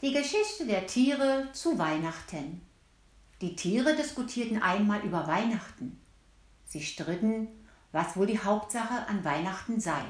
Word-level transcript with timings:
Die 0.00 0.12
Geschichte 0.12 0.64
der 0.64 0.86
Tiere 0.86 1.48
zu 1.52 1.76
Weihnachten. 1.76 2.62
Die 3.40 3.56
Tiere 3.56 3.96
diskutierten 3.96 4.62
einmal 4.62 5.00
über 5.00 5.26
Weihnachten. 5.26 6.00
Sie 6.66 6.80
stritten, 6.82 7.48
was 7.90 8.16
wohl 8.16 8.28
die 8.28 8.38
Hauptsache 8.38 9.08
an 9.08 9.24
Weihnachten 9.24 9.80
sei. 9.80 10.04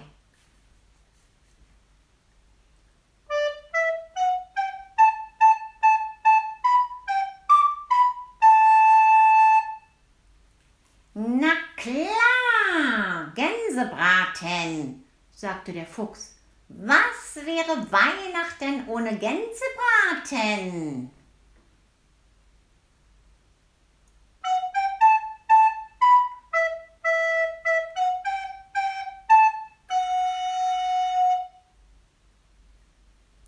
Na 11.15 11.55
klar, 11.77 13.33
Gänsebraten, 13.35 15.03
sagte 15.31 15.73
der 15.73 15.87
Fuchs. 15.87 16.38
Was 16.71 17.37
wäre 17.47 17.91
Weihnachten 17.91 18.87
ohne 18.89 19.17
Gänsebraten? 19.19 21.11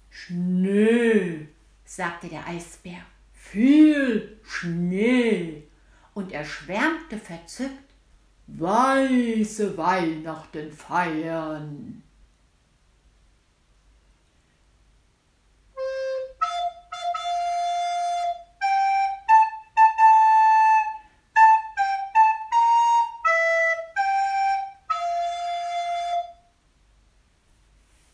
Schnee, 0.08 1.48
sagte 1.84 2.28
der 2.28 2.46
Eisbär, 2.46 3.02
viel 3.34 4.40
Schnee 4.44 5.64
und 6.14 6.32
er 6.32 6.44
schwärmte 6.46 7.18
verzückt, 7.18 7.92
weiße 8.46 9.76
Weihnachten 9.76 10.72
feiern. 10.72 12.02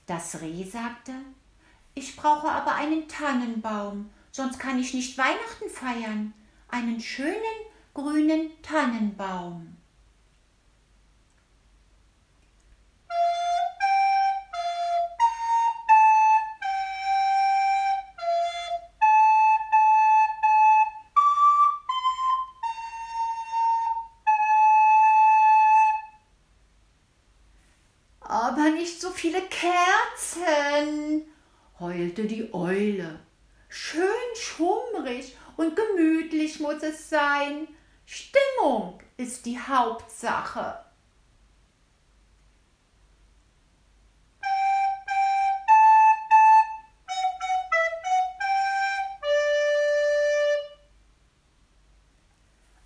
Das 0.06 0.40
Reh 0.40 0.62
sagte, 0.62 1.12
ich 1.94 2.14
brauche 2.14 2.48
aber 2.48 2.74
einen 2.76 3.08
Tannenbaum, 3.08 4.10
sonst 4.30 4.60
kann 4.60 4.78
ich 4.78 4.94
nicht 4.94 5.18
Weihnachten 5.18 5.68
feiern. 5.68 6.32
Einen 6.68 7.00
schönen 7.00 7.36
grünen 7.92 8.50
Tannenbaum. 8.62 9.76
Aber 28.56 28.70
nicht 28.70 29.02
so 29.02 29.10
viele 29.10 29.42
Kerzen, 29.42 31.26
heulte 31.78 32.24
die 32.24 32.54
Eule. 32.54 33.20
Schön 33.68 34.06
schummrig 34.34 35.36
und 35.58 35.76
gemütlich 35.76 36.58
muss 36.60 36.82
es 36.82 37.10
sein. 37.10 37.68
Stimmung 38.06 39.02
ist 39.18 39.44
die 39.44 39.58
Hauptsache. 39.58 40.82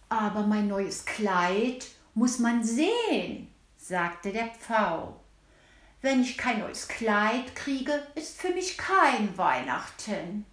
Aber 0.09 0.43
mein 0.49 0.67
neues 0.67 1.05
Kleid 1.05 1.87
muss 2.15 2.41
man 2.41 2.65
sehen, 2.65 3.55
sagte 3.77 4.33
der 4.33 4.49
Pfau. 4.49 5.21
Wenn 6.03 6.23
ich 6.23 6.39
kein 6.39 6.61
neues 6.61 6.89
Kleid 6.89 7.55
kriege, 7.55 8.03
ist 8.15 8.41
für 8.41 8.49
mich 8.49 8.79
kein 8.79 9.37
Weihnachten. 9.37 10.47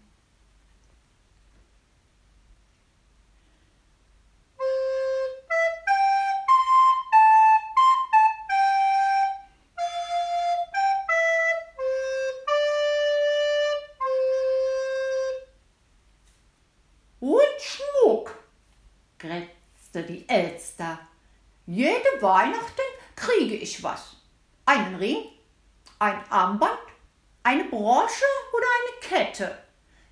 Und 17.21 17.39
Schmuck, 17.61 18.37
grätzte 19.17 20.03
die 20.03 20.27
Elster. 20.27 20.99
Jede 21.65 22.21
Weihnachten 22.21 22.81
kriege 23.15 23.55
ich 23.55 23.81
was. 23.81 24.17
Einen 24.65 24.95
Ring, 24.95 25.23
ein 25.99 26.19
Armband, 26.29 26.77
eine 27.43 27.63
Brosche 27.65 28.25
oder 28.53 28.67
eine 28.79 29.25
Kette. 29.25 29.57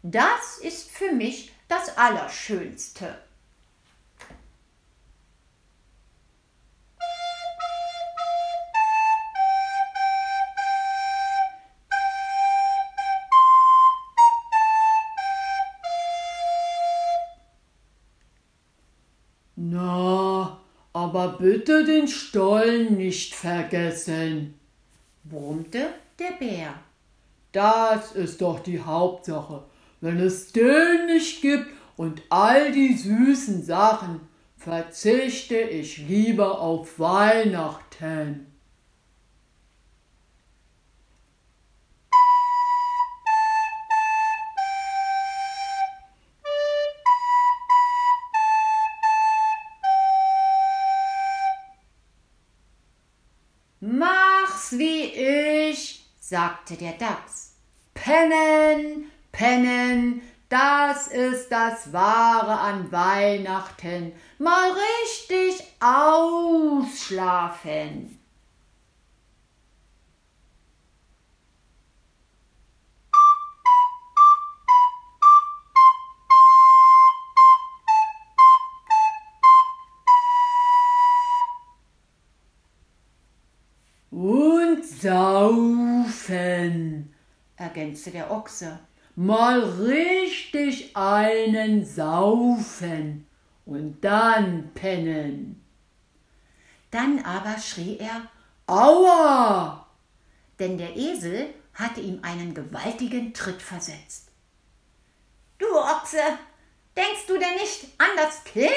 Das 0.02 0.58
ist 0.60 0.92
für 0.92 1.12
mich 1.12 1.52
das 1.68 1.98
Allerschönste. 1.98 3.16
Na, 19.58 20.60
aber 20.94 21.38
bitte 21.40 21.86
den 21.86 22.08
Stollen 22.08 22.98
nicht 22.98 23.34
vergessen, 23.34 24.60
brummte 25.30 25.88
der 26.20 26.32
Bär. 26.40 26.74
Das 27.52 28.12
ist 28.12 28.42
doch 28.42 28.60
die 28.60 28.82
Hauptsache. 28.82 29.64
Wenn 30.02 30.20
es 30.20 30.52
den 30.52 31.08
nicht 31.08 31.42
gibt 31.42 31.68
und 31.96 32.22
all 32.30 32.72
die 32.72 32.96
süßen 32.96 33.64
Sachen, 33.64 34.22
verzichte 34.58 35.58
ich 35.58 35.98
lieber 36.00 36.60
auf 36.60 37.00
Weihnachten. 37.00 38.55
Mach's 54.66 54.80
wie 54.80 55.04
ich, 55.70 56.04
sagte 56.20 56.76
der 56.76 56.94
Dachs. 56.94 57.54
Pennen, 57.94 59.12
pennen, 59.32 60.24
das 60.50 61.08
ist 61.08 61.50
das 61.50 61.94
Wahre 61.94 62.60
an 62.60 62.92
Weihnachten. 62.92 64.12
Mal 64.40 64.72
richtig 64.72 65.64
ausschlafen. 65.80 66.98
Saufen, 85.06 86.34
ergänzte 87.58 88.10
der 88.10 88.32
Ochse. 88.32 88.80
Mal 89.16 89.60
richtig 89.60 90.98
einen 90.98 91.86
saufen 91.86 93.28
und 93.66 94.04
dann 94.04 94.72
pennen. 94.74 95.64
Dann 96.90 97.24
aber 97.24 97.60
schrie 97.60 98.00
er 98.00 98.24
Aua! 98.66 99.86
Denn 100.58 100.80
der 100.80 100.96
Esel 100.96 101.54
hatte 101.76 102.02
ihm 102.02 102.20
einen 102.24 102.56
gewaltigen 102.56 103.32
Tritt 103.34 103.62
versetzt. 103.62 104.32
Du 105.60 105.68
Ochse, 105.68 106.18
denkst 106.98 107.28
du 107.28 107.34
denn 107.38 107.54
nicht 107.54 107.90
an 108.00 108.10
das 108.18 108.44
Kind? 108.44 108.72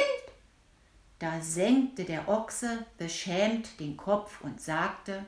Da 1.20 1.40
senkte 1.40 2.04
der 2.04 2.28
Ochse 2.28 2.84
beschämt 2.98 3.80
den 3.80 3.96
Kopf 3.96 4.42
und 4.42 4.60
sagte 4.60 5.24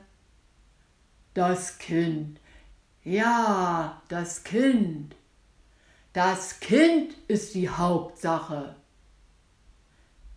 Das 1.33 1.77
Kind, 1.77 2.39
ja, 3.03 4.01
das 4.09 4.43
Kind. 4.43 5.15
Das 6.13 6.59
Kind 6.59 7.15
ist 7.29 7.55
die 7.55 7.69
Hauptsache. 7.69 8.75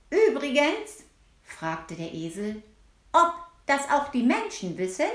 Übrigens, 0.08 1.02
fragte 1.42 1.96
der 1.96 2.14
Esel, 2.14 2.62
ob 3.12 3.32
das 3.66 3.90
auch 3.90 4.08
die 4.10 4.22
Menschen 4.22 4.78
wissen? 4.78 5.06